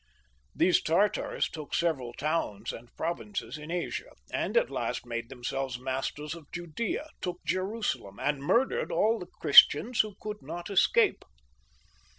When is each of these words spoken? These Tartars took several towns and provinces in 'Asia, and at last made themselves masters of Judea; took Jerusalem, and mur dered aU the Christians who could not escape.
These 0.55 0.81
Tartars 0.81 1.47
took 1.47 1.75
several 1.75 2.11
towns 2.13 2.73
and 2.73 2.89
provinces 2.97 3.55
in 3.59 3.69
'Asia, 3.69 4.09
and 4.33 4.57
at 4.57 4.71
last 4.71 5.05
made 5.05 5.29
themselves 5.29 5.77
masters 5.77 6.33
of 6.33 6.51
Judea; 6.51 7.11
took 7.21 7.37
Jerusalem, 7.45 8.17
and 8.19 8.41
mur 8.41 8.65
dered 8.65 8.91
aU 8.91 9.19
the 9.19 9.27
Christians 9.27 9.99
who 9.99 10.15
could 10.19 10.41
not 10.41 10.71
escape. 10.71 11.23